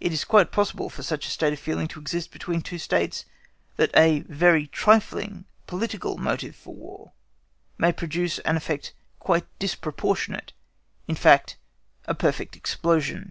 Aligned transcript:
It 0.00 0.10
is 0.10 0.24
quite 0.24 0.50
possible 0.50 0.88
for 0.88 1.02
such 1.02 1.26
a 1.26 1.30
state 1.30 1.52
of 1.52 1.58
feeling 1.58 1.86
to 1.88 2.00
exist 2.00 2.30
between 2.30 2.62
two 2.62 2.78
States 2.78 3.26
that 3.76 3.90
a 3.94 4.20
very 4.20 4.68
trifling 4.68 5.44
political 5.66 6.16
motive 6.16 6.56
for 6.56 6.72
War 6.74 7.12
may 7.76 7.92
produce 7.92 8.38
an 8.38 8.56
effect 8.56 8.94
quite 9.18 9.44
disproportionate—in 9.58 11.16
fact, 11.16 11.58
a 12.06 12.14
perfect 12.14 12.56
explosion. 12.56 13.22